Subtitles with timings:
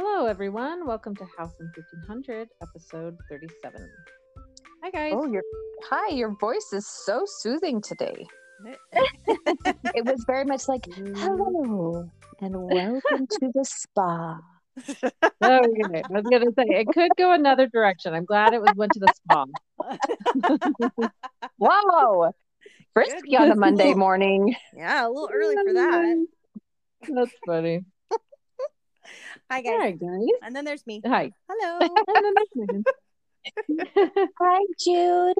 [0.00, 0.86] Hello, everyone.
[0.86, 3.90] Welcome to House in 1500, episode 37.
[4.84, 5.12] Hi, oh, guys.
[5.16, 5.42] Oh, your
[5.90, 8.24] hi, your voice is so soothing today.
[8.92, 12.08] it was very much like hello
[12.40, 14.38] and welcome to the spa.
[15.42, 16.02] Oh, okay.
[16.08, 18.14] I was going to say it could go another direction.
[18.14, 19.46] I'm glad it was went to the spa.
[21.58, 22.30] Whoa,
[22.94, 24.54] frisky on a Monday morning.
[24.76, 26.26] Yeah, a little early for that.
[27.08, 27.80] That's funny.
[29.50, 29.72] Hi guys.
[29.72, 30.28] All right, guys.
[30.42, 31.00] And then there's me.
[31.06, 31.32] Hi.
[31.48, 31.78] Hello.
[32.08, 32.84] And then there's Megan.
[34.38, 35.34] Hi, Jude.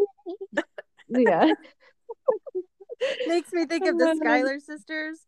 [1.11, 1.53] yeah.
[3.29, 5.19] Makes me think of the Schuyler sisters.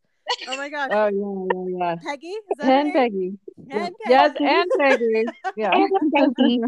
[0.47, 0.89] Oh my gosh.
[0.91, 2.27] Oh, yeah, yeah, Peggy?
[2.27, 2.71] Is that yeah.
[2.71, 2.93] her And?
[2.93, 3.37] Peggy.
[3.69, 4.45] And Yes, Peggy.
[4.45, 5.25] Yes, and Peggy.
[5.57, 5.71] Yeah.
[5.73, 6.59] And Peggy.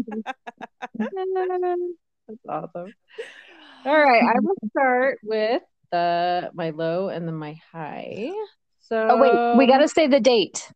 [2.28, 2.94] That's awesome.
[3.86, 8.30] All right, I will start with the my low and then my high.
[8.80, 10.70] So Oh wait, we gotta say the date.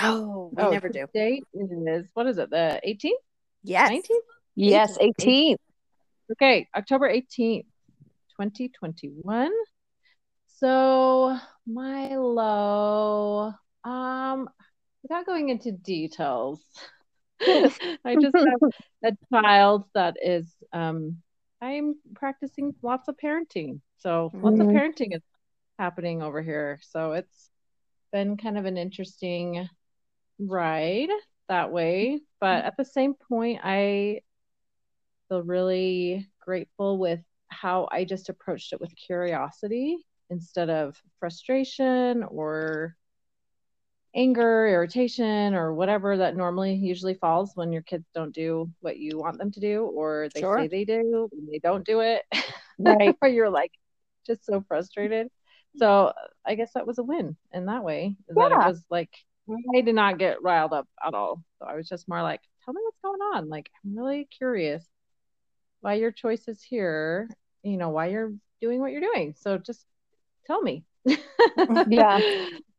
[0.00, 1.06] Oh, we oh, never do.
[1.14, 2.50] Date is what is it?
[2.50, 3.12] The 18th,
[3.62, 3.90] Yes.
[3.90, 4.24] 19th?
[4.56, 5.58] Yes, 18th.
[6.32, 7.64] Okay, October 18th,
[8.40, 9.50] 2021.
[10.48, 13.52] So my low,
[13.84, 14.48] um,
[15.02, 16.60] without going into details,
[17.46, 18.60] I just have
[19.04, 21.18] a child that is um
[21.60, 23.80] I'm practicing lots of parenting.
[23.98, 24.74] So lots of Mhm.
[24.74, 25.22] parenting is
[25.78, 26.78] happening over here.
[26.82, 27.50] So it's
[28.12, 29.68] been kind of an interesting
[30.38, 31.10] ride
[31.48, 32.20] that way.
[32.40, 34.20] But at the same point, I
[35.28, 39.98] feel really grateful with how I just approached it with curiosity
[40.30, 42.96] instead of frustration or
[44.14, 49.18] anger, irritation, or whatever that normally usually falls when your kids don't do what you
[49.18, 50.58] want them to do, or they Sure.
[50.58, 52.22] say they do and they don't do it.
[52.78, 53.16] Right.
[53.20, 53.72] or you're like
[54.26, 55.28] just so frustrated.
[55.76, 56.12] So
[56.46, 58.16] I guess that was a win in that way.
[58.28, 58.68] Is that it Yeah.
[58.68, 59.10] was like
[59.76, 61.42] I did not get riled up at all.
[61.58, 63.48] So I was just more like, tell me what's going on.
[63.48, 64.84] Like I'm really curious
[65.80, 67.28] why your choice is here,
[67.62, 69.34] you know, why you're doing what you're doing.
[69.38, 69.84] So just
[70.46, 70.84] tell me.
[71.88, 72.18] Yeah.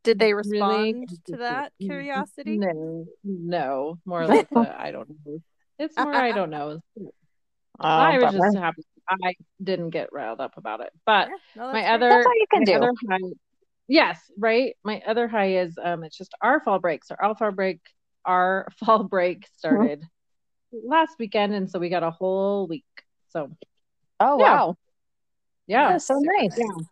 [0.02, 2.58] Did they Really respond to that curiosity?
[2.58, 5.38] No, no, more like the, I don't know.
[5.78, 6.80] It's more I don't know.
[7.78, 8.82] Ah, I was just happy.
[9.08, 11.94] I didn't get riled up about it, but Yeah, no, my that's great.
[11.94, 12.76] other That's all you can my do.
[12.76, 13.18] other high
[13.90, 17.04] yes right my other high is um it's just our fall break.
[17.04, 17.80] So our fall break
[18.24, 20.02] our fall break started
[20.72, 22.84] last weekend and so we got a whole week
[23.30, 23.50] so
[24.20, 24.52] Oh Yeah.
[24.54, 24.76] wow.
[25.66, 26.54] yeah That's so nice.
[26.56, 26.82] yeah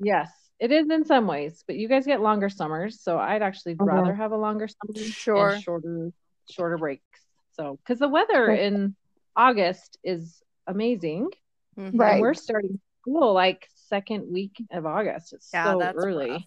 [0.00, 3.74] yes it is in some ways but you guys get longer summers so i'd actually
[3.76, 3.86] Mhm.
[3.86, 5.52] rather have a longer summer Sure.
[5.54, 6.12] and shorter
[6.50, 7.20] shorter breaks
[7.52, 8.96] so because the weather in
[9.36, 11.28] august is amazing
[11.78, 11.92] Mhm.
[11.94, 12.12] Right.
[12.14, 16.42] and we're starting school like second week of august it's Yeah, so that's early rough.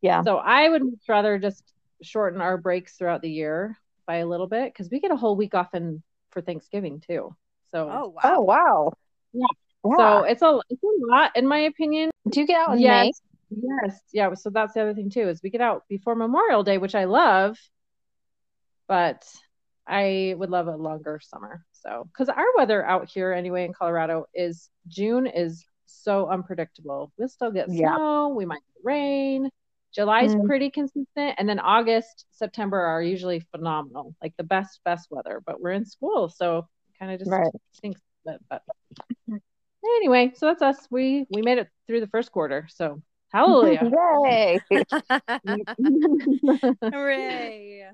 [0.00, 0.22] Yeah.
[0.22, 1.62] So I would rather just
[2.02, 5.36] shorten our breaks throughout the year by a little bit because we get a whole
[5.36, 7.34] week off in for Thanksgiving too.
[7.70, 8.20] So Oh wow.
[8.24, 8.92] Oh wow.
[9.32, 9.46] Yeah.
[9.84, 9.96] Yeah.
[9.96, 12.10] so it's a it's a lot in my opinion.
[12.28, 13.20] do you get out in yes.
[13.50, 14.00] Yes.
[14.12, 14.34] Yeah.
[14.34, 17.04] So that's the other thing too is we get out before Memorial Day, which I
[17.04, 17.56] love,
[18.86, 19.24] but
[19.86, 21.64] I would love a longer summer.
[21.72, 27.12] So because our weather out here anyway in Colorado is June is so unpredictable.
[27.18, 27.94] We'll still get Yeah.
[27.96, 29.50] snow, we might get rain.
[29.94, 30.46] July's Mm.
[30.46, 35.42] pretty consistent, and then August, September are usually phenomenal, like the best, best weather.
[35.44, 37.52] But we're in school, so kind of just Right.
[37.72, 38.00] stinks.
[38.24, 38.62] But, but
[39.82, 40.86] anyway, so that's us.
[40.90, 43.00] We we made it through the first quarter, so
[43.32, 43.90] hallelujah!
[44.28, 44.60] Yay.
[46.92, 47.90] Hooray.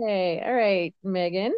[0.00, 0.42] Yay!
[0.42, 1.54] All right, Megan.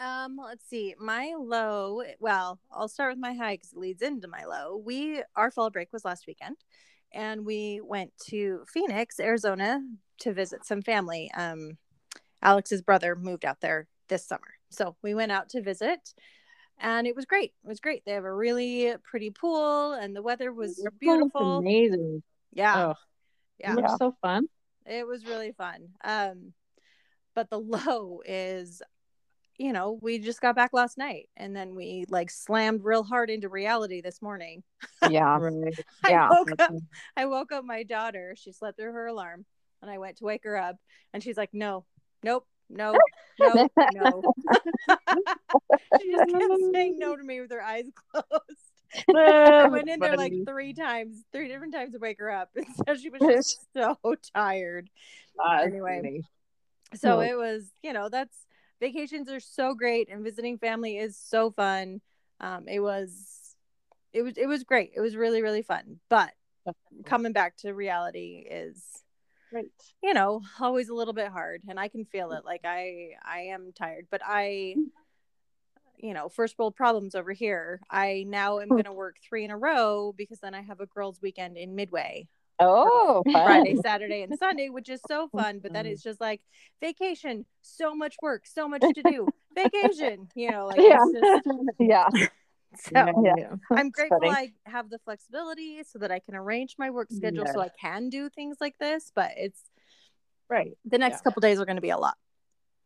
[0.00, 0.94] Um, let's see.
[0.98, 4.76] My low, well, I'll start with my high because it leads into my low.
[4.84, 6.56] We our fall break was last weekend,
[7.12, 9.80] and we went to Phoenix, Arizona,
[10.20, 11.30] to visit some family.
[11.36, 11.78] Um,
[12.42, 16.14] Alex's brother moved out there this summer, so we went out to visit,
[16.78, 17.52] and it was great.
[17.64, 18.04] It was great.
[18.04, 21.58] They have a really pretty pool, and the weather was Your beautiful.
[21.58, 22.22] amazing.
[22.52, 22.94] Yeah, Oh,
[23.58, 23.72] yeah.
[23.72, 23.96] it Yeah.
[23.96, 24.48] so fun.
[24.86, 25.88] It was really fun.
[26.04, 26.52] Um,
[27.34, 28.80] but the low is,
[29.58, 33.28] you know, we just got back last night and then we like slammed real hard
[33.28, 34.62] into reality this morning.
[35.10, 35.36] yeah.
[35.38, 35.84] Right.
[36.04, 36.70] I woke up
[37.16, 38.34] I woke up my daughter.
[38.38, 39.44] She slept through her alarm
[39.82, 40.76] and I went to wake her up
[41.12, 41.84] and she's like, No,
[42.22, 42.96] nope, no,
[43.40, 44.22] no, no.
[46.00, 49.14] she just kept saying no to me with her eyes closed.
[49.14, 52.50] I went in there like three times, three different times to wake her up.
[52.56, 53.96] And so she was just so
[54.34, 54.88] tired.
[55.60, 56.20] anyway.
[56.94, 57.20] So Cool.
[57.20, 58.36] it was, you know, that's
[58.80, 62.00] vacations are so great and visiting family is so fun.
[62.40, 63.56] Um, it was,
[64.12, 64.92] it was, it was great.
[64.94, 66.00] It was really, really fun.
[66.08, 66.32] But
[67.04, 68.82] coming back to reality is
[69.52, 69.66] right.
[70.02, 72.44] you know, always a little bit hard and I can feel it.
[72.44, 74.74] Like I I am tired, but I
[76.00, 77.80] you know, first world problems over here.
[77.90, 80.86] I now am going to work 3 in a row because then I have a
[80.86, 82.28] girls weekend in Midway
[82.60, 83.44] Oh, fun.
[83.44, 85.60] Friday, Saturday, and Sunday, which is so fun.
[85.60, 85.90] But then mm.
[85.90, 86.40] it's just like
[86.80, 89.28] vacation, so much work, so much to do.
[89.54, 90.98] vacation, you know, like Yeah.
[91.12, 91.46] just
[91.78, 92.08] yeah.
[92.76, 93.54] so Yeah.
[93.72, 94.52] I'm grateful funny.
[94.66, 98.08] I have the flexibility so that I can arrange my work schedule so I can
[98.08, 99.10] do things like this.
[99.14, 99.60] But it's
[100.48, 100.78] Right.
[100.84, 101.22] the next Yeah.
[101.24, 102.16] couple days are going to be a lot.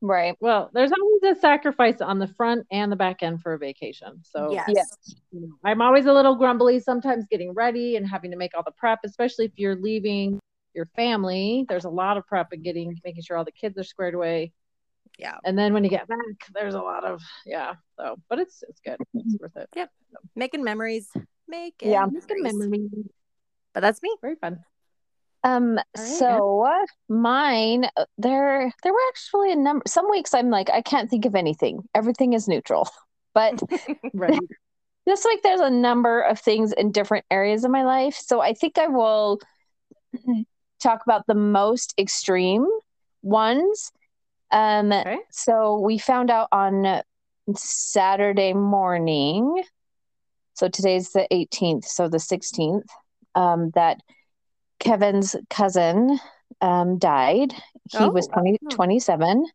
[0.03, 0.37] Right.
[0.41, 4.21] Well, there's always a sacrifice on the front and the back end for a vacation.
[4.25, 4.69] So yes.
[4.69, 5.15] Yes.
[5.31, 8.65] you know, I'm always a little grumbly sometimes getting ready and having to make all
[8.65, 10.41] the prep, especially if you're leaving
[10.75, 11.67] your family.
[11.69, 14.53] There's a lot of prep and getting making sure all the kids are squared away.
[15.19, 15.37] Yeah.
[15.45, 16.19] And then when you get back,
[16.53, 17.75] there's a lot of yeah.
[17.97, 18.99] So but it's it's good.
[19.15, 19.21] Mm-hmm.
[19.21, 19.69] It's worth it.
[19.77, 19.91] Yep.
[20.35, 21.11] Making memories.
[21.47, 22.07] Making Yeah.
[22.07, 22.91] Making memories.
[23.73, 24.17] But that's me.
[24.21, 24.65] Very fun.
[25.45, 26.77] Um, right, so
[27.09, 29.83] mine, uh, there, there were actually a number.
[29.87, 31.83] Some weeks I'm like, I can't think of anything.
[31.95, 32.89] Everything is neutral.
[33.35, 33.63] But
[34.13, 34.39] Right.
[35.07, 38.15] this week there's a number of things in different areas of my life.
[38.15, 39.39] So I think I will
[40.83, 42.67] talk about the most extreme
[43.23, 43.91] ones.
[44.51, 45.19] Um, Okay.
[45.31, 47.03] so we found out on
[47.57, 49.63] Saturday morning.
[50.55, 52.85] So today's the 18th, so the 16th,
[53.35, 54.01] um, that
[54.83, 56.19] Kevin's cousin
[56.61, 57.55] um, died.
[57.91, 58.57] He was Oh.
[58.71, 59.47] 27.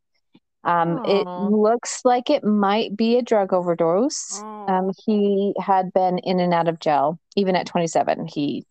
[0.63, 4.41] Um, it looks like it might be a drug overdose.
[4.43, 4.65] Oh.
[4.67, 8.27] Um, he had been in and out of jail, even at 27.
[8.27, 8.65] He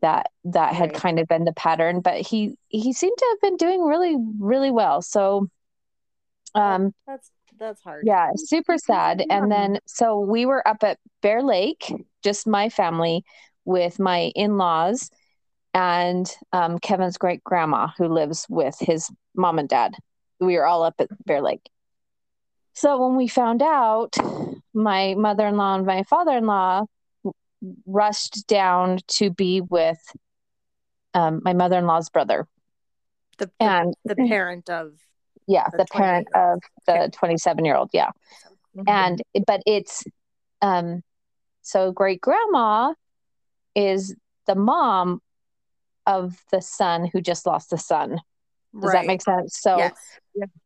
[0.00, 0.94] that that had Right.
[1.00, 4.70] kind of been the pattern, but he he seemed to have been doing really really
[4.70, 5.02] well.
[5.02, 5.48] So,
[6.54, 8.04] um, that's that's hard.
[8.06, 9.22] yeah, super sad.
[9.30, 11.92] And then so we were up at Bear Lake,
[12.24, 13.24] just my family
[13.64, 15.10] with my in-laws
[15.74, 19.94] and um, Kevin's great grandma who lives with his mom and dad.
[20.40, 21.68] We were all up at Bear Lake.
[22.74, 24.16] So when we found out,
[24.74, 26.86] my mother-in-law and my father-in-law
[27.86, 29.98] rushed down to be with
[31.14, 32.46] um, my mother-in-law's brother
[33.38, 34.92] The, the, and the parent of
[35.46, 37.90] yeah, The the parent of the 27 year old.
[37.92, 38.10] Yeah.
[38.76, 38.84] Mhm.
[38.86, 40.02] and but it's
[40.62, 41.02] um
[41.60, 42.94] so great grandma
[43.74, 44.14] is
[44.46, 45.20] the mom
[46.06, 48.20] of the son who just lost the son
[48.80, 49.58] does that make sense?
[49.60, 49.92] So yes.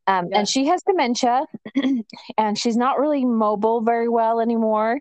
[0.06, 0.38] um Yeah.
[0.38, 1.44] and she has dementia
[2.38, 5.00] and she's not really mobile very well anymore.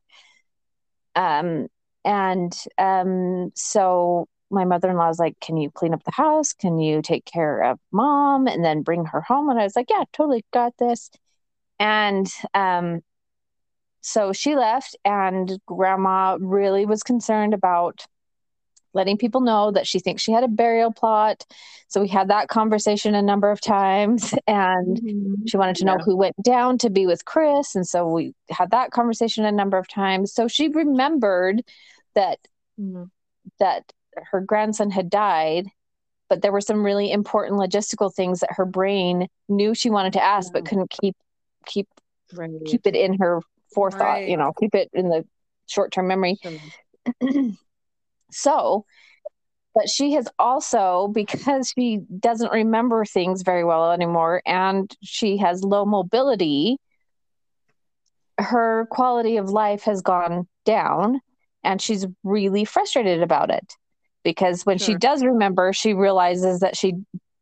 [1.15, 1.67] Um
[2.03, 6.53] and um so my mother-in-law is like can you clean up the house?
[6.53, 9.49] Can you take care of mom and then bring her home?
[9.49, 11.09] And i was like yeah totally got this.
[11.79, 13.01] And um
[14.01, 18.05] so she left and grandma really was concerned about
[18.95, 21.45] letting people know that she thinks she had a burial plot
[21.87, 25.47] so we had that conversation a number of times and Mhm.
[25.47, 26.03] she wanted to know Yeah.
[26.03, 27.75] who went down to be with Chris.
[27.75, 30.33] And so we had that conversation a number of times.
[30.33, 31.61] So she remembered
[32.15, 32.39] that
[32.79, 33.11] Mhm.
[33.59, 33.93] that
[34.31, 35.67] her grandson had died,
[36.29, 40.23] but there were some really important logistical things that her brain knew she wanted to
[40.23, 41.15] ask but couldn't keep
[41.65, 41.87] keep
[42.33, 42.51] Right.
[42.65, 43.41] keep it in her
[43.73, 45.23] forethought, you know, keep it in the
[45.67, 46.37] short term memory.
[46.41, 46.59] Sure.
[48.31, 48.85] so
[49.73, 55.63] but she has also because she doesn't remember things very well anymore and she has
[55.63, 56.77] low mobility
[58.37, 61.19] her quality of life has gone down
[61.63, 63.73] and she's really frustrated about it.
[64.23, 66.93] Because when she does remember she realizes that she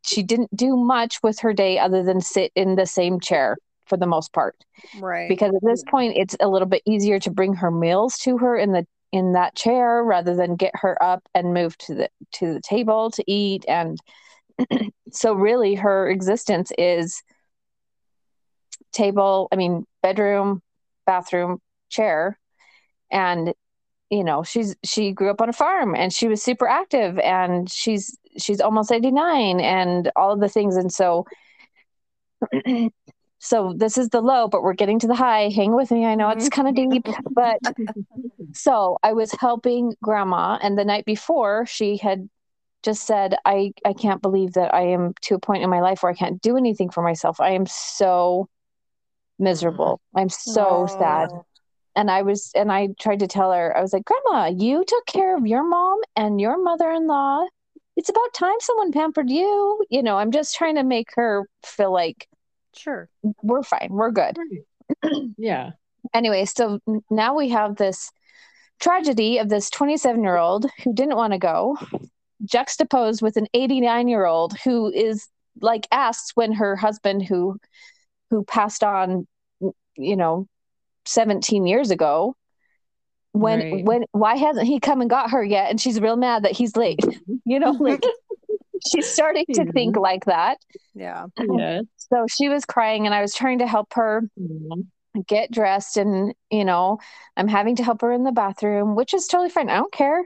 [0.05, 3.95] she didn't do much with her day other than sit in the same chair for
[3.95, 4.55] the most part.
[4.99, 5.29] Right.
[5.29, 8.57] because at this point it's a little bit easier to bring her meals to her
[8.57, 12.55] in the in that chair rather than get her up and move to the to
[12.55, 13.63] the table to eat.
[13.67, 13.97] And
[15.11, 17.23] so really her existence is
[18.91, 20.61] table i mean bedroom
[21.05, 22.39] bathroom chair.
[23.11, 23.53] And
[24.09, 27.69] you know she's she grew up on a farm and she was super active and
[27.71, 30.75] she's she's almost 89 and all of the things.
[30.75, 31.25] And so
[33.43, 35.49] so this is the low but we're getting to the high.
[35.49, 36.05] Hang with me.
[36.05, 36.91] I know it's kind of mm-hmm.
[36.91, 37.59] deep but
[38.53, 42.29] so i was helping grandma and the night before she had
[42.83, 46.03] just said i i can't believe that i am to a point in my life
[46.03, 47.41] where i can't do anything for myself.
[47.41, 48.47] I am so
[49.39, 50.01] miserable.
[50.09, 50.19] Mm-hmm.
[50.19, 51.29] I'm so sad.
[51.31, 51.45] Oh.
[51.95, 55.05] and I was and I tried to tell her I was like, "Grandma, you took
[55.05, 57.45] care of your mom and your mother-in-law.
[57.95, 61.91] It's about time someone pampered you." You know, I'm just trying to make her feel
[61.91, 62.27] like
[62.75, 63.09] Sure.
[63.41, 64.37] we're fine, we're good.
[65.37, 65.71] Yeah.
[66.13, 68.11] Anyway, so now we have this
[68.79, 71.77] tragedy of this 27-year-old who didn't want to go
[72.43, 75.27] juxtaposed with an 89 year old who is
[75.61, 77.57] like asks when her husband who
[78.29, 79.27] who passed on
[79.95, 80.47] you know
[81.05, 82.35] 17 years ago
[83.31, 83.85] when Right.
[83.85, 86.75] when why hasn't he come and got her yet and she's real mad that he's
[86.75, 87.35] late mm-hmm.
[87.45, 88.03] you know like
[88.91, 89.71] she's starting to mm-hmm.
[89.71, 90.57] think like that
[90.93, 91.25] Yeah.
[91.37, 91.83] Um, yes.
[92.11, 94.75] So she was crying and i was trying to help her Aw.
[95.27, 96.99] get dressed and you know
[97.37, 100.25] i'm having to help her in the bathroom which is totally fine i don't care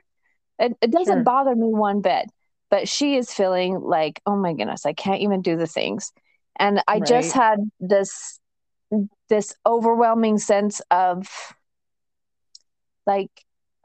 [0.59, 1.23] it, it doesn't Sure.
[1.23, 2.25] bother me one bit
[2.69, 6.11] but she is feeling like oh my goodness i can't even do the things
[6.59, 8.39] and i just had this
[9.29, 11.27] this overwhelming sense of
[13.05, 13.29] like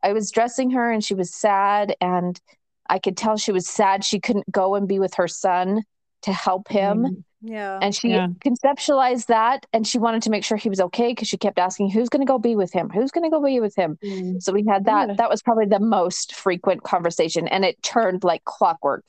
[0.02, 2.40] i was dressing her and she was sad and
[2.88, 5.82] i could tell she was sad she couldn't go and be with her son
[6.22, 7.24] to help him Mhm.
[7.42, 7.78] Yeah.
[7.82, 8.28] and she Yeah.
[8.44, 11.90] conceptualized that and she wanted to make sure he was okay because she kept asking
[11.90, 14.40] who's going to go be with him who's going to go be with him Mm.
[14.42, 15.14] so we had that Yeah.
[15.14, 19.04] that was probably the most frequent conversation and it turned like clockwork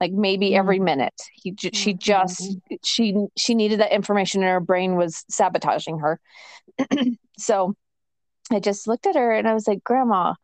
[0.00, 0.58] like maybe Mm.
[0.58, 1.98] every minute he j- she Mhm.
[1.98, 6.18] just she she needed that information and her brain was sabotaging her
[7.38, 7.74] so
[8.50, 10.34] i just looked at her and i was like grandma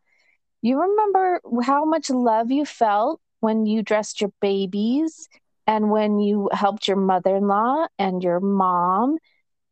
[0.61, 5.27] you remember how much love you felt when you dressed your babies
[5.67, 9.17] and when you helped your mother-in-law and your mom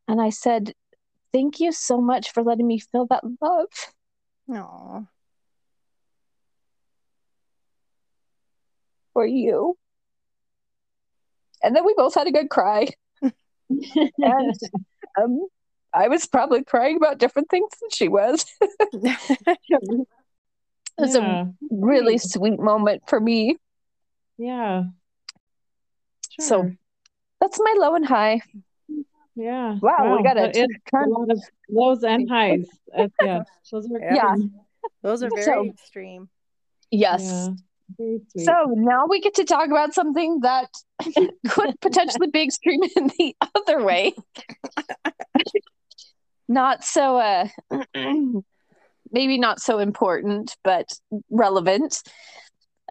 [0.08, 0.74] and i said
[1.34, 3.68] thank you so much for letting me feel that love.
[4.52, 5.04] Aw.
[9.14, 9.78] for you.
[11.62, 12.88] And then we both had a good cry.
[13.70, 14.54] And
[15.22, 15.48] um,
[15.94, 18.46] i was probably crying about different things than she was.
[20.98, 23.56] It was a really sweet moment for me.
[24.38, 24.84] Yeah.
[26.40, 26.72] So,
[27.42, 28.42] that's my low and high
[29.36, 29.78] yeah.
[29.82, 32.68] wow, we got that to is a lot of lows and highs.
[33.22, 33.44] Yeah.
[33.72, 34.16] Those are Yeah.
[34.16, 34.36] Yeah.
[35.02, 36.30] Those are very So- extreme.
[36.92, 37.22] yes
[37.98, 38.18] Yeah.
[38.38, 40.70] So now we get to talk about something that
[41.50, 44.14] could potentially be extreme in the other way.
[46.48, 47.48] not so uh
[49.12, 50.88] maybe not so important, but
[51.30, 52.02] relevant.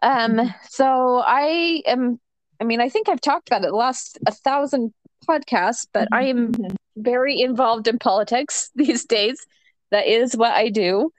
[0.01, 0.55] Um Mhm.
[0.69, 2.19] so I am
[2.59, 4.93] I mean, I think I've talked about it the last a thousand
[5.27, 6.53] podcasts, but I am
[6.97, 9.45] very involved in politics these days.
[9.91, 11.11] That is what I do.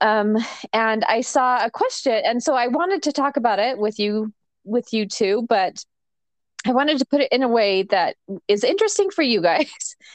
[0.00, 0.36] Um,
[0.72, 4.32] and I saw a question, and so I wanted to talk about it with you,
[4.64, 5.84] with you too, but
[6.66, 9.96] I wanted to put it in a way that is interesting for you guys.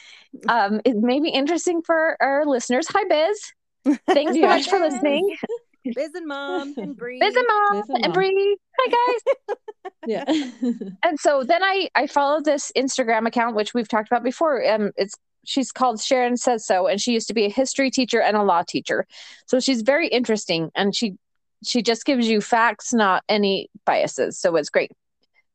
[0.48, 2.86] Um, it may be interesting for our listeners.
[2.90, 3.98] Hi, Biz.
[4.06, 5.36] Thanks so much for listening.
[5.94, 7.18] Biz and mom and Bree.
[7.18, 8.56] Biz and Mom Biz and and Bree.
[8.78, 9.56] Hi, guys.
[10.06, 10.24] yeah.
[11.02, 14.66] and so then I I followed this Instagram account which we've talked about before.
[14.66, 18.20] Um, it's she's called Sharon says so, and she used to be a history teacher
[18.20, 19.06] and a law teacher.
[19.46, 21.16] So she's very interesting, and she
[21.64, 24.38] she just gives you facts, not any biases.
[24.38, 24.92] So it's great.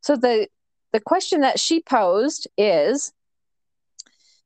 [0.01, 0.47] So the
[0.91, 3.11] the question that she posed is.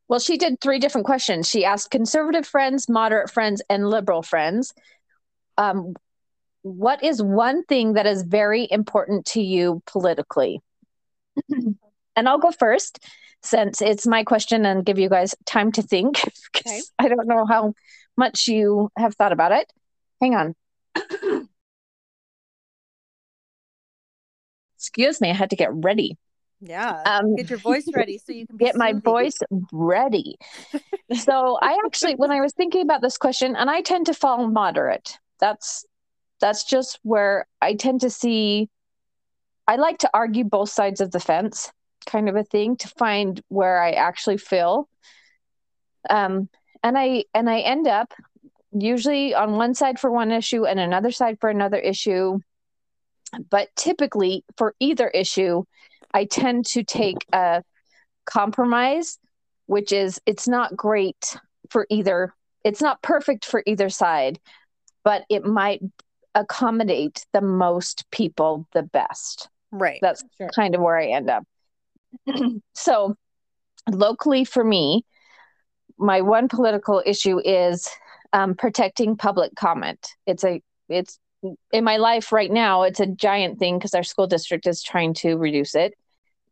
[0.07, 1.48] Well, she did three different questions.
[1.48, 4.74] She asked conservative friends, moderate friends, and liberal friends.
[5.59, 5.93] Um,
[6.61, 10.61] what is one thing that is very important to you politically?
[11.49, 12.99] and I'll go first
[13.41, 16.19] since it's my question and give you guys time to think.
[16.55, 16.81] Okay.
[16.97, 17.73] I don't know how
[18.17, 19.71] much you have thought about it.
[20.19, 20.55] Hang on.
[24.75, 26.17] Excuse me, I had to get ready.
[26.59, 27.03] Yeah.
[27.05, 29.37] Um, Get your voice ready so you can be get my voice
[29.71, 30.37] ready.
[31.13, 34.47] so I actually, when I was thinking about this question, and I tend to fall
[34.47, 35.17] moderate.
[35.39, 35.86] That's
[36.39, 38.69] that's just where I tend to see.
[39.67, 41.72] I like to argue both sides of the fence,
[42.05, 44.89] kind of a thing, to find where I actually feel.
[46.10, 46.50] Um,
[46.84, 48.13] and I and I end up
[48.72, 52.39] usually on one side for one issue and another side for another issue.
[53.50, 55.63] But typically, for either issue,
[56.13, 57.63] I tend to take a
[58.25, 59.19] compromise,
[59.67, 61.38] which is it's not great
[61.69, 64.39] for either, it's not perfect for either side,
[65.09, 65.81] but it might
[66.35, 69.49] accommodate the most people the best.
[69.71, 69.97] Right.
[70.03, 70.49] That's Sure.
[70.53, 71.43] kind of where I end up.
[72.75, 73.15] so,
[73.89, 75.03] locally for me,
[75.97, 77.89] my one political issue is
[78.33, 80.09] um, protecting public comment.
[80.27, 81.17] It's a it's
[81.71, 82.83] in my life right now.
[82.83, 85.95] It's a giant thing because our school district is trying to reduce it.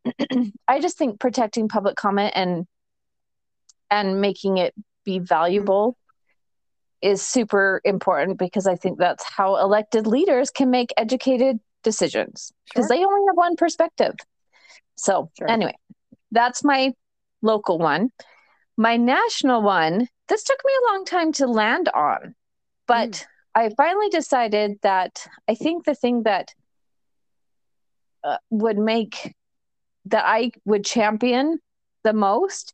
[0.67, 2.65] I just think protecting public comment and
[3.91, 4.73] and making it
[5.05, 5.95] be valuable
[7.01, 12.87] is super important because I think that's how elected leaders can make educated decisions because
[12.87, 12.97] Sure.
[12.97, 14.15] they only have one perspective.
[14.95, 15.49] So, Sure.
[15.49, 15.75] anyway,
[16.31, 16.93] that's my
[17.41, 18.09] local one.
[18.77, 22.35] My national one, this took me a long time to land on,
[22.87, 23.25] but
[23.55, 26.53] I finally decided that I think the thing that
[28.23, 29.35] uh, would make
[30.05, 31.59] that I would champion
[32.03, 32.73] the most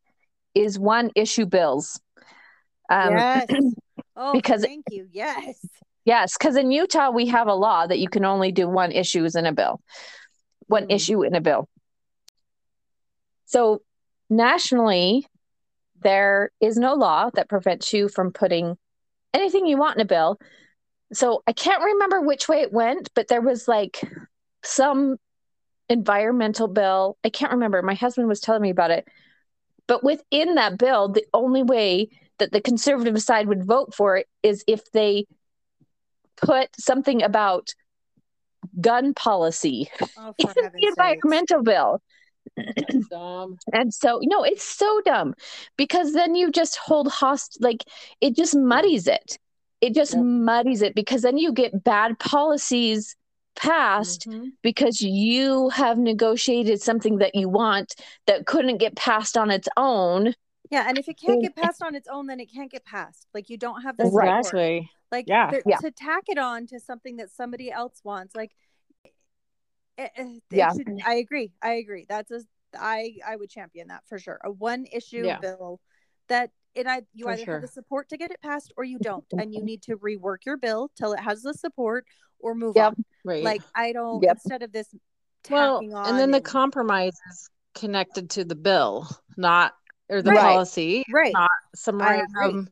[0.54, 2.00] is one issue bills.
[2.90, 3.48] Um, yes.
[4.16, 5.08] Oh, because- thank you.
[5.12, 5.66] Yes.
[6.06, 9.36] Yes, because in Utah we have a law that you can only do one issues
[9.36, 9.80] in a bill,
[10.68, 10.94] one Mm.
[10.96, 11.70] issue in a bill.
[13.46, 13.82] So
[14.30, 15.26] nationally,
[16.02, 18.78] there is no law that prevents you from putting
[19.34, 20.40] anything you want in a bill.
[21.14, 24.02] So I can't remember which way it went, but there was like
[24.64, 25.18] some
[25.90, 27.18] environmental bill.
[27.24, 27.82] I can't remember.
[27.82, 29.08] My husband was telling me about it.
[29.88, 32.10] But within that bill, the only way
[32.44, 35.26] that the conservative side would vote for is if they
[36.36, 37.74] put something about
[38.82, 40.90] gun policy Oh, in the heaven's sake.
[40.90, 42.02] environmental bill.
[43.10, 43.58] Dumb.
[43.72, 45.34] And so, no, it's so dumb
[45.78, 47.86] because then you just hold host, like
[48.20, 49.38] it just muddies it.
[49.80, 50.24] It just Yep.
[50.26, 53.16] muddies it because then you get bad policies
[53.56, 54.52] passed Mhm.
[54.64, 57.96] because you have negotiated something that you want
[58.28, 60.34] that couldn't get passed on its own.
[60.74, 63.28] Yeah, and if it can't get passed on its own, then it can't get passed.
[63.32, 64.44] Like you don't have the Right.
[64.44, 64.84] support.
[65.12, 65.52] Like Yeah.
[65.52, 65.78] there- Yeah.
[65.78, 68.36] to tack it on to something that somebody else wants.
[68.36, 68.56] Like,
[69.06, 69.14] it,
[69.98, 70.74] it- it Yeah.
[70.74, 71.54] should- I agree.
[71.62, 72.06] I agree.
[72.10, 72.42] That's a
[72.76, 74.40] I I would champion that for sure.
[74.44, 75.38] A one issue Yeah.
[75.38, 75.80] bill
[76.28, 77.54] that it I you For either sure.
[77.56, 80.44] have the support to get it passed or you don't, and you need to rework
[80.48, 82.08] your bill till it has the support
[82.40, 82.94] or move Yep.
[82.98, 83.06] on.
[83.24, 83.44] Right.
[83.44, 84.38] Like I don't Yep.
[84.38, 84.88] instead of this
[85.52, 89.76] well, tacking on and then the compromise is connected to the bill, not
[90.10, 90.42] or the Right.
[90.42, 91.34] policy, right.
[91.34, 92.70] not some random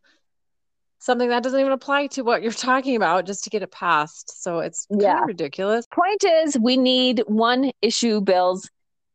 [0.99, 4.41] something that doesn't even apply to what you're talking about just to get it passed.
[4.43, 5.21] So it's kind Yeah.
[5.21, 5.85] of ridiculous.
[5.87, 8.69] Point is, we need one issue bills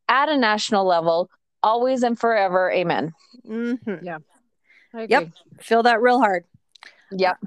[0.08, 1.30] at a national level,
[1.62, 2.70] always and forever.
[2.72, 3.12] Amen.
[3.46, 4.20] Mhm.
[4.94, 5.28] I Yep.
[5.60, 6.44] Feel that real hard.
[7.12, 7.38] Yep.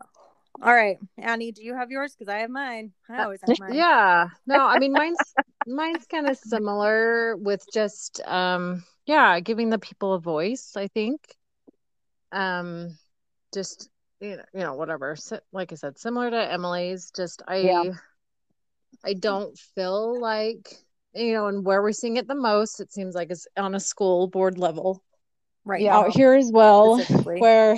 [0.62, 2.14] All right, Annie, do you have yours?
[2.16, 2.94] Because I have mine.
[3.10, 3.74] I always have mine.
[3.74, 4.30] Yeah.
[4.46, 5.34] No, I mean mine's
[5.66, 11.20] mine's kind of similar with just um yeah, giving the people a voice, I think.
[12.32, 12.98] Um
[13.52, 15.18] just you know, you know whatever.
[15.52, 17.84] Like I said, similar to Emily's, just I Yeah.
[19.04, 20.78] I don't feel like
[21.16, 23.80] you know, and where we're seeing it the most, it seems like it's on a
[23.80, 25.04] school board level.
[25.66, 25.82] Right.
[25.82, 25.98] Yeah.
[25.98, 27.78] Out here as well, where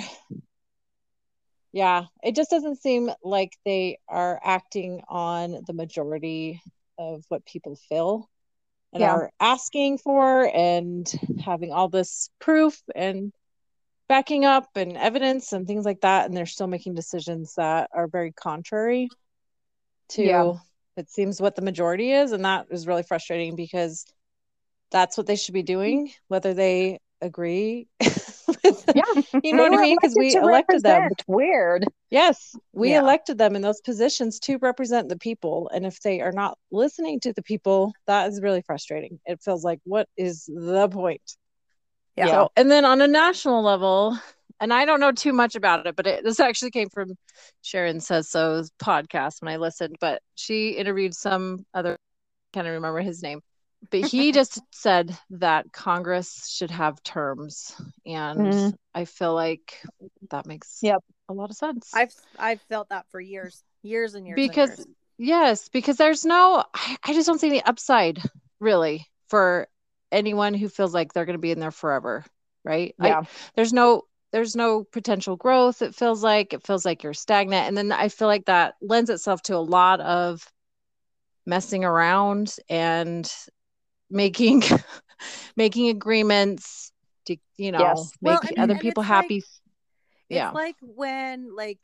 [1.72, 6.60] yeah, it just doesn't seem like they are acting on the majority
[6.98, 8.28] of what people feel
[8.92, 9.12] and Yeah.
[9.12, 11.10] are asking for and
[11.44, 13.32] having all this proof and
[14.08, 18.08] backing up and evidence and things like that and they're still making decisions that are
[18.08, 19.08] very contrary
[20.10, 20.52] to Yeah.
[20.96, 24.04] it seems what the majority is and that is really frustrating because
[24.90, 27.86] that's what they should be doing whether they agree
[28.94, 29.22] Yeah.
[29.42, 29.96] you know what I mean?
[30.00, 31.02] Because we elected them.
[31.02, 31.22] represent.
[31.26, 31.84] Weird.
[32.10, 33.00] Yes, we Yeah.
[33.00, 35.70] elected them in those positions to represent the people.
[35.74, 39.18] And if they are not listening to the people, that is really frustrating.
[39.26, 41.36] It feels like, what is the point?
[42.16, 42.26] Yeah.
[42.26, 44.18] So, and then on a national level,
[44.60, 47.14] and I don't know too much about it, but it, this actually came from
[47.62, 51.96] Sharon Says So's podcast when I listened, but she interviewed some other,
[52.52, 53.40] can't remember his name,
[53.90, 57.74] but he just said that Congress should have terms.
[58.06, 58.74] And Mhm.
[58.94, 59.80] I feel like
[60.30, 61.02] that makes Yep.
[61.28, 61.90] a lot of sense.
[61.94, 64.36] I've I've felt that for years, years and years.
[64.36, 64.86] and because years.
[65.18, 68.20] yes because there's no I, I just don't see any upside
[68.60, 69.68] really for
[70.10, 72.24] anyone who feels like they're going to be in there forever
[72.64, 73.22] right I- Yeah.
[73.54, 77.76] there's no there's no potential growth it feels like it feels like you're stagnant and
[77.76, 80.46] then i feel like that lends itself to a lot of
[81.46, 83.30] messing around and
[84.12, 84.62] making
[85.56, 86.92] making agreements
[87.26, 88.12] to you know Yes.
[88.20, 89.60] make Well, I mean, other people it's like- happy it's
[90.28, 91.78] yeah like when like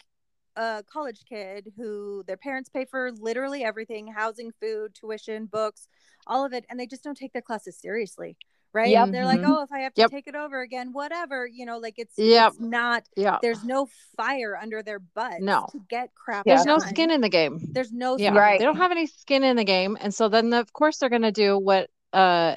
[0.57, 5.87] a college kid who their parents pay for literally everything, housing, food, tuition, books,
[6.27, 8.37] all of it, and they just don't take their classes seriously.
[8.75, 8.91] Right?
[8.91, 9.13] Yep.
[9.13, 9.49] They're like, Mhm.
[9.49, 10.11] oh, if I have to Yep.
[10.11, 12.49] take it over again, whatever, you know, like it's, Yep.
[12.55, 13.87] it's not yeah there's no
[14.17, 15.69] fire under their butt No.
[15.71, 16.45] to get crap.
[16.45, 18.35] there's no skin in the game There's no yeah skin.
[18.35, 18.59] Right.
[18.59, 21.23] they don't have any skin in the game and so then of course they're going
[21.23, 22.57] to do what uh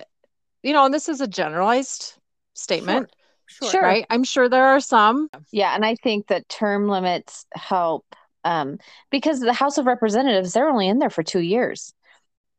[0.63, 2.13] you know and this is a generalized
[2.53, 3.09] statement
[3.47, 3.69] Sure.
[3.69, 3.81] Sure.
[3.81, 8.05] right i'm sure there are some Yeah, and I think that term limits help
[8.43, 8.79] um,
[9.11, 11.93] because the House of Representatives they're only in there for two years.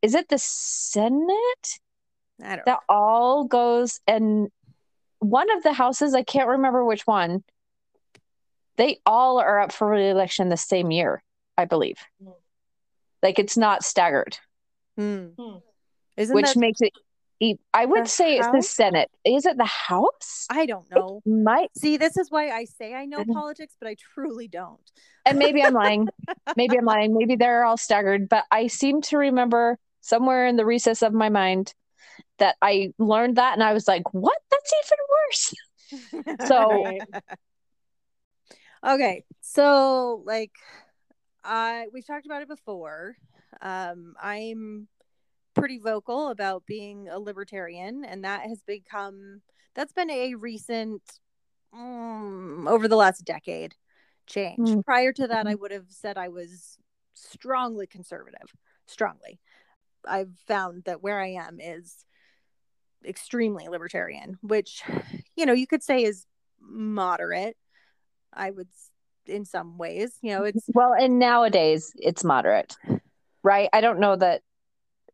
[0.01, 1.79] Is it the Senate
[2.43, 4.49] I don't that all goes and
[5.19, 7.43] one of the houses I can't remember which one.
[8.75, 11.23] They all are up for re-election the same year,
[11.57, 11.99] I believe.
[12.23, 12.33] Mm.
[13.21, 14.37] Like it's not staggered,
[14.97, 15.27] Hmm.
[15.37, 15.57] Hmm.
[16.17, 16.93] Isn't which that makes it
[17.73, 19.09] I would The say it's the Senate.
[19.25, 20.47] Is it the House?
[20.49, 21.21] I don't know.
[21.25, 24.79] Might See, this is why I say I know politics, but I truly don't.
[25.25, 26.07] and maybe I'm lying.
[26.55, 27.15] maybe I'm lying.
[27.17, 31.29] Maybe they're all staggered, but I seem to remember somewhere in the recess of my
[31.29, 31.73] mind
[32.39, 34.37] that I learned that and I was like, what?
[34.49, 35.53] That's even worse.
[36.47, 36.97] So-
[38.83, 40.51] okay, so like
[41.43, 43.15] I we've talked about it before.
[43.61, 44.87] Um, I'm
[45.53, 49.41] pretty vocal about being a libertarian, and that has become
[49.75, 51.01] that's been a recent
[51.75, 53.73] mm, over the last decade
[54.27, 54.69] change.
[54.69, 54.85] Mm.
[54.85, 56.77] Prior to that, I would have said I was
[57.13, 58.53] strongly conservative.
[58.85, 59.39] Strongly,
[60.07, 62.05] I've found that where I am is
[63.05, 64.83] extremely libertarian, which
[65.35, 66.25] you know you could say is
[66.59, 67.57] moderate.
[68.33, 68.69] I would,
[69.27, 72.75] in some ways, you know, it's Well, and nowadays it's moderate,
[73.43, 73.69] right?
[73.71, 74.41] I don't know that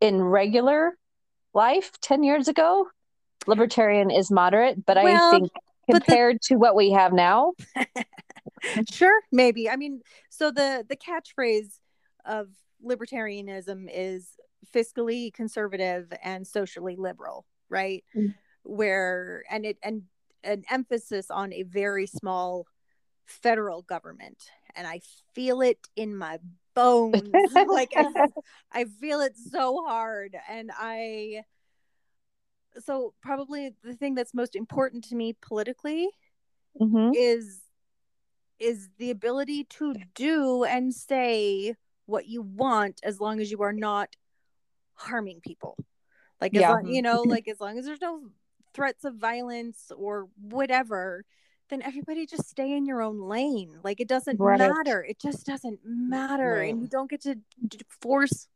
[0.00, 0.96] in regular
[1.54, 2.86] life 10 years ago,
[3.46, 7.52] libertarian is moderate, but Well, I think but the- compared to what we have now,
[8.90, 9.68] sure maybe.
[9.68, 11.78] I mean so the the catchphrase
[12.24, 12.48] of
[12.84, 14.28] libertarianism is
[14.74, 18.04] fiscally conservative and socially liberal right?
[18.16, 18.34] Mm.
[18.62, 20.02] where and it and
[20.42, 22.66] an emphasis on a very small
[23.26, 24.38] federal government.
[24.74, 25.00] And i
[25.34, 26.38] feel it in my
[26.80, 27.34] bones
[27.68, 28.06] like I,
[28.72, 31.44] I feel it so hard and i
[32.78, 36.08] so probably the thing that's most important to me politically
[36.80, 37.12] Mhm.
[37.14, 37.60] is
[38.58, 41.74] is the ability to do and say
[42.06, 44.08] what you want as long as you are not
[44.94, 45.76] harming people
[46.40, 46.72] like as Yeah.
[46.74, 48.20] long, you know like as long as there's no
[48.74, 51.24] threats of violence or whatever
[51.70, 54.58] then everybody just stay in your own lane like it doesn't Right.
[54.58, 56.70] matter it just doesn't matter Right.
[56.70, 57.36] and you don't get to
[58.02, 58.48] force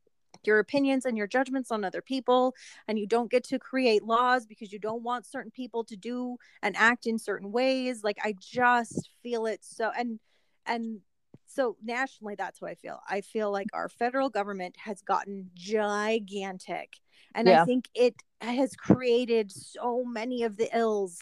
[0.44, 2.54] your opinions and your judgments on other people
[2.88, 6.36] and you don't get to create laws because you don't want certain people to do
[6.62, 10.18] and act in certain ways like i just feel it so and
[10.66, 11.00] and
[11.46, 16.94] so nationally that's how i feel i feel like our federal government has gotten gigantic
[17.34, 17.62] and Yeah.
[17.62, 21.20] i think it has created so many of the ills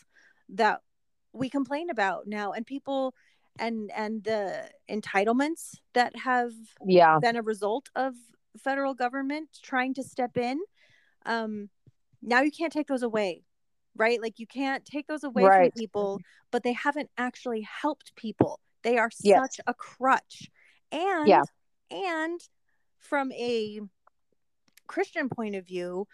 [0.48, 0.80] that
[1.32, 3.14] we complain about now and people
[3.58, 6.52] and and the entitlements that have
[6.86, 8.14] yeah, been a result of
[8.58, 10.60] federal government trying to step in
[11.26, 11.68] um
[12.22, 13.42] now you can't take those away
[13.96, 15.72] right like you can't take those away Right.
[15.72, 19.38] from people but they haven't actually helped people they are Yes.
[19.40, 20.50] such a crutch
[20.90, 21.42] and Yeah.
[21.90, 22.40] and
[22.98, 23.80] from a
[24.86, 26.06] christian point of view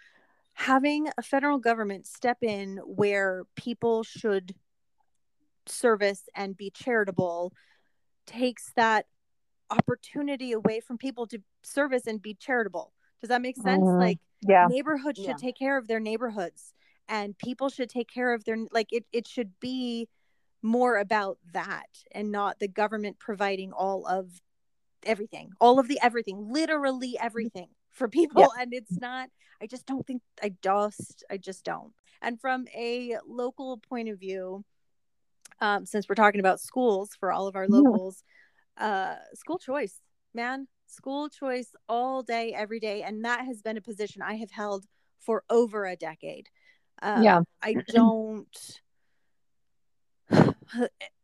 [0.55, 4.55] having a federal government step in where people should
[5.71, 7.53] service and be charitable
[8.27, 9.07] takes that
[9.71, 12.93] opportunity away from people to service and be charitable.
[13.21, 13.85] Does that make sense?
[13.85, 13.99] Mhm.
[13.99, 15.35] Like yeah, neighborhoods should Yeah.
[15.37, 16.73] take care of their neighborhoods
[17.09, 20.09] and people should take care of their like it it should be
[20.63, 24.41] more about that and not the government providing all of
[25.05, 25.53] everything.
[25.61, 30.23] All of the everything, literally everything for people and it's not I just don't think
[30.43, 31.93] I just I just don't.
[32.23, 34.65] And from a local point of view,
[35.61, 38.23] um, since we're talking about schools for all of our locals,
[38.77, 40.01] uh, school choice,
[40.35, 44.51] man, school choice all day, every day, and that has been a position I have
[44.51, 44.85] held
[45.21, 46.49] for over a decade.
[47.03, 47.41] Um, Yeah.
[47.63, 48.81] I don't.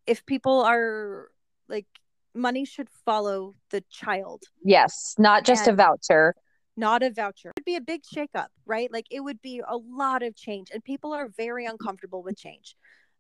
[0.06, 1.28] If people are
[1.66, 1.86] like,
[2.34, 6.34] money should follow the child, yes, not just a voucher.
[6.76, 7.48] not a voucher.
[7.48, 8.92] It would be a big shakeup, right?
[8.92, 12.76] Like it would be a lot of change, and people are very uncomfortable with change.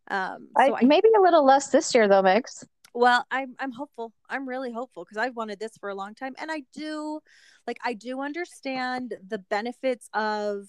[0.08, 2.64] Um, so I maybe a little less this year though, Mix.
[2.94, 4.12] Well, I'm I'm hopeful.
[4.28, 7.20] I'm really hopeful because I've wanted this for a long time, and I do,
[7.66, 10.68] like, I do understand the benefits of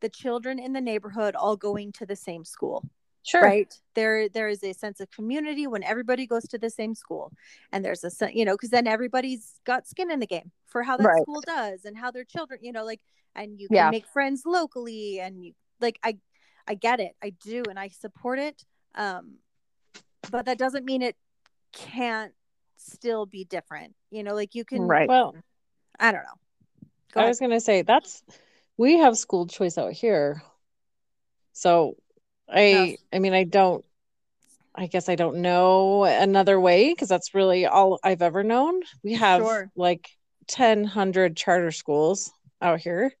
[0.00, 2.84] the children in the neighborhood all going to the same school.
[3.24, 3.42] Sure.
[3.42, 7.32] Right there, there is a sense of community when everybody goes to the same school,
[7.72, 10.96] and there's a you know because then everybody's got skin in the game for how
[10.98, 11.22] that Right.
[11.22, 13.00] school does and how their children you know like
[13.34, 13.90] and you can Yeah.
[13.90, 16.18] make friends locally and you like I
[16.66, 19.34] I get it I do and I support it um
[20.30, 21.16] but that doesn't mean it
[21.72, 22.32] can't
[22.76, 25.08] still be different you know like you can Right.
[25.08, 25.34] Well,
[25.98, 26.38] I don't know
[27.12, 27.30] Go I ahead.
[27.30, 28.22] was gonna say that's
[28.76, 30.42] we have school choice out here.
[31.52, 31.96] So
[32.48, 32.98] I Yes.
[33.12, 33.84] I mean I don't
[34.74, 38.82] I guess I don't know another way because that's really all I've ever known.
[39.04, 39.70] We have Sure.
[39.76, 40.10] like
[40.48, 43.12] 10 100 charter schools out here.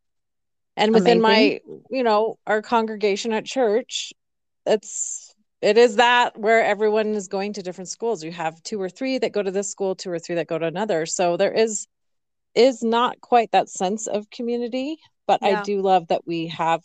[0.76, 1.60] And within my,
[1.90, 4.12] you know, our congregation at church,
[4.66, 8.22] it's it is that where everyone is going to different schools.
[8.22, 10.58] You have two or three that go to this school, two or three that go
[10.58, 11.06] to another.
[11.06, 11.86] So there is
[12.54, 15.60] is not quite that sense of community, but Yeah.
[15.60, 16.82] I do love that we have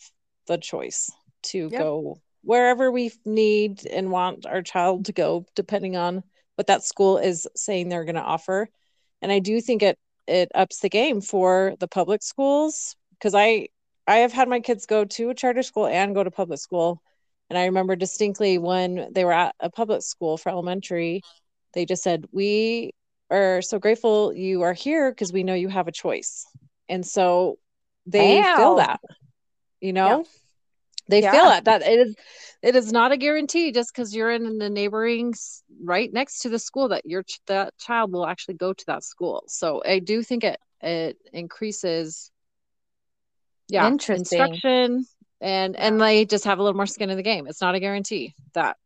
[0.48, 1.10] the choice
[1.44, 1.80] to Yep.
[1.80, 6.24] go wherever we need and want our child to go, depending on
[6.56, 8.70] what that school is saying they're going to offer.
[9.22, 9.98] And I do think it
[10.28, 13.68] it ups the game for the public schools because I
[14.10, 17.02] I have had my kids go to a charter school and go to public school.
[17.50, 21.22] And I remember distinctly when they were at a public school for elementary,
[21.74, 22.92] they just said, We
[23.32, 26.46] are so grateful you are here because we know you have a choice.
[26.90, 27.60] And so
[28.08, 29.02] they feel that,
[29.82, 30.26] you know?
[31.10, 31.32] They Yeah.
[31.32, 31.66] feel it.
[31.66, 32.16] That it is
[32.62, 35.34] it is not a guarantee just because you're in the neighboring
[35.84, 39.44] right next to the school that your that child will actually go to that school.
[39.48, 42.32] So I do think it it increases
[43.70, 44.18] yeah, Interesting.
[44.18, 45.06] instruction
[45.42, 47.48] and and they just have a little more skin in the game.
[47.48, 48.78] It's not a guarantee that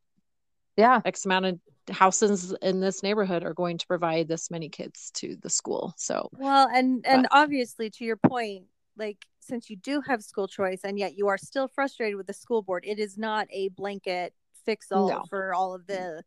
[0.78, 1.02] Yeah.
[1.06, 5.36] X amount of houses in this neighborhood are going to provide this many kids to
[5.42, 5.94] the school.
[5.98, 8.66] So Well, and and obviously to your point,
[8.98, 12.34] like since you do have school choice and yet you are still frustrated with the
[12.34, 14.34] school board, it is not a blanket
[14.66, 15.26] fix all No.
[15.30, 16.24] for all of the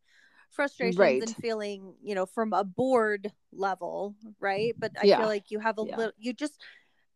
[0.51, 1.23] frustrations Right.
[1.23, 4.75] and feeling, you know, from a board level, right?
[4.79, 5.19] But I Yeah.
[5.19, 5.97] feel like you have a Yeah.
[5.97, 6.62] little you just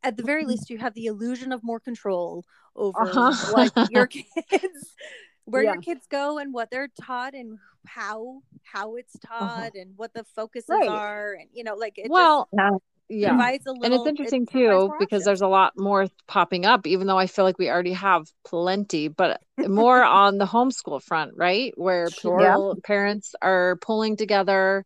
[0.02, 2.44] at the very least you have the illusion of more control
[2.76, 3.52] over Uh-huh.
[3.52, 4.06] what your
[4.50, 4.96] kids
[5.44, 5.72] where Yeah.
[5.72, 10.24] your kids go and what they're taught and how how it's taught and what the
[10.24, 10.80] focuses Uh-huh.
[10.90, 10.90] Right.
[10.90, 12.70] are and you know like it well, Yeah.
[12.70, 13.28] just yeah.
[13.30, 16.86] provides a little and it's interesting provides too because there's a lot more popping up
[16.86, 21.32] even though i feel like we already have plenty but more on the homeschool front
[21.36, 22.38] right where Sure.
[22.38, 24.84] people parents are pulling together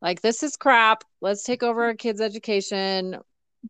[0.00, 3.16] like this is crap let's take over our kids education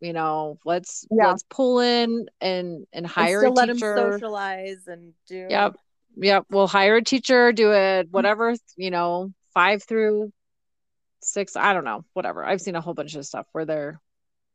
[0.01, 1.31] you know let's Yeah.
[1.31, 5.47] let's pull in and and and hire still a let them teacher socialize and do
[5.49, 5.75] Yep.
[6.17, 6.45] Yep.
[6.49, 10.31] We'll hire a teacher, do it, whatever, you know, five through
[11.21, 11.55] six.
[11.55, 12.43] I don't know, whatever.
[12.43, 13.99] I've seen a whole bunch of stuff where they're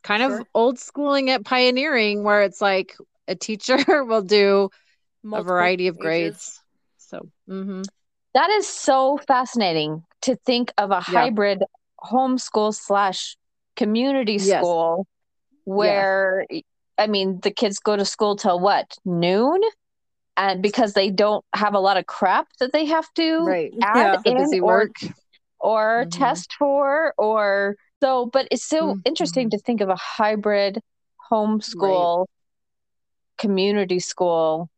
[0.02, 0.40] kind Sure.
[0.40, 2.96] of old schooling it, pioneering, where it's like
[3.28, 4.70] a teacher will do
[5.32, 6.02] a variety of ages.
[6.02, 6.60] grades.
[6.98, 7.82] So, hmm
[8.34, 11.62] That is so fascinating to think of a hybrid
[12.02, 13.36] homeschool slash
[13.76, 14.64] community Yes.
[14.64, 15.06] school
[15.64, 16.46] where
[16.98, 19.60] I mean the kids go to school till what noon
[20.36, 23.72] and because they don't have a lot of crap that they have to right.
[23.82, 24.96] add The in busy or, work.
[25.60, 26.10] or Mhm.
[26.18, 29.02] test for or so but it's so Mhm.
[29.04, 30.80] interesting to think of a hybrid
[31.30, 32.26] homeschool
[33.38, 34.68] community school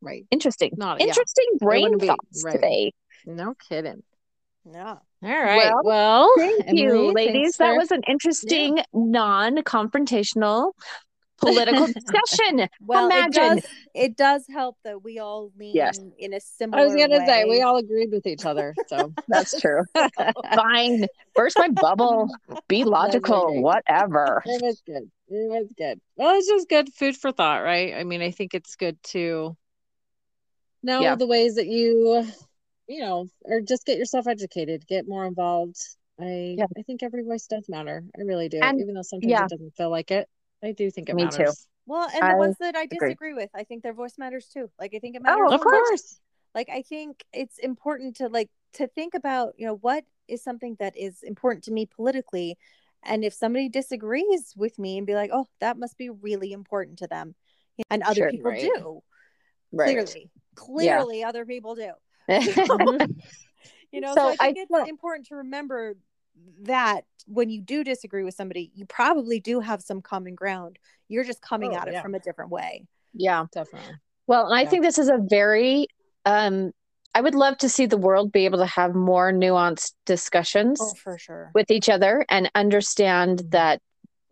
[0.00, 0.26] Right.
[0.30, 1.06] interesting Not- yeah.
[1.08, 2.52] interesting brain wouldn't be- thoughts right.
[2.52, 2.92] today
[3.24, 4.02] No kidding.
[4.70, 5.72] yeah All right.
[5.84, 7.32] Well, Thank you, ladies.
[7.32, 10.72] thanks That for- was an interesting, non-confrontational
[11.38, 12.68] political discussion.
[12.80, 13.28] well Imagine.
[13.28, 15.98] it does it does help that we all lean Yes.
[16.18, 18.74] in a similar I was gonna say we all agreed with each other.
[18.86, 19.82] So That's true.
[20.54, 21.06] Fine.
[21.34, 22.28] Burst my bubble.
[22.68, 23.60] Be logical.
[23.60, 24.42] Whatever.
[24.46, 25.10] It was good.
[25.28, 26.00] It was good.
[26.16, 27.94] Well, it's just good food for thought, right?
[27.94, 29.56] I mean, I think it's good to
[30.84, 31.16] know Yeah.
[31.16, 32.24] the ways that you,
[32.88, 35.76] you know, or just get yourself educated, get more involved.
[36.20, 36.66] I Yeah.
[36.76, 38.04] I think every voice does matter.
[38.18, 38.58] I really do.
[38.62, 39.44] And- Even though sometimes yeah.
[39.44, 40.28] it doesn't feel like it.
[40.62, 41.38] I do think it matters.
[41.38, 41.50] Me too.
[41.86, 42.98] well and the ones that i agree.
[43.08, 45.54] disagree with i think their voice matters too like i think it Oh, matters of
[45.54, 46.20] Of a course.
[46.54, 50.76] like i think it's important to like to think about you know what is something
[50.78, 52.56] that is important to me politically
[53.02, 56.98] and if somebody disagrees with me and be like oh that must be really important
[57.00, 57.34] to them
[57.90, 58.60] and other Sure, people right.
[58.62, 59.02] do
[59.72, 59.86] Right.
[59.96, 61.90] clearly clearly other people do.
[62.28, 65.94] you know So so, i I think it's feel- important to remember
[66.62, 71.24] that when you do disagree with somebody you probably do have some common ground you're
[71.24, 72.02] just coming Oh, at it yeah.
[72.02, 73.44] from a different way yeah.
[73.52, 73.92] Definitely.
[74.26, 74.70] Well, and I Yeah.
[74.70, 75.86] think this is a very
[76.24, 76.72] um
[77.14, 80.94] I would love to see the world be able to have more nuanced discussions oh
[80.94, 83.50] for sure with each other and understand Mhm.
[83.50, 83.82] that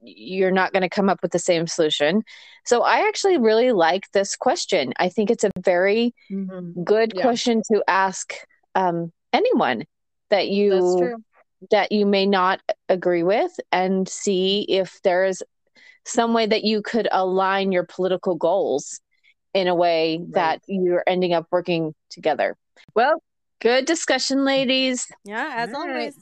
[0.02, 2.22] you're not going to come up with the same solution.
[2.64, 4.92] So I actually really like this question.
[4.98, 6.84] I think it's a very Mhm.
[6.84, 7.22] good Yeah.
[7.22, 8.34] question to ask
[8.74, 9.84] um, anyone
[10.30, 11.12] that you
[11.70, 15.42] that you may not agree with and see if there's
[16.06, 19.00] some way that you could align your political goals
[19.52, 22.56] in a way that you're ending up working together.
[22.94, 23.22] Well,
[23.60, 25.06] good discussion, ladies.
[25.24, 25.90] yeah as All right.
[25.90, 26.14] always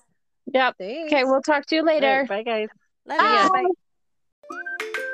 [0.53, 0.75] Yep.
[0.79, 1.13] Thanks.
[1.13, 2.25] Okay, we'll talk to you All right, later.
[2.27, 2.69] Bye guys.
[3.09, 3.49] Love Bye.
[4.51, 5.05] Bye.